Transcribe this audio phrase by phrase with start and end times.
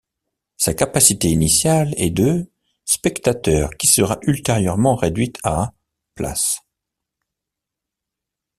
[0.57, 2.49] Sa capacité initiale est de
[2.85, 5.73] spectateurs qui sera ultérieurement réduite à
[6.15, 6.63] places.